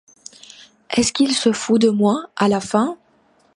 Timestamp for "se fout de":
1.35-1.89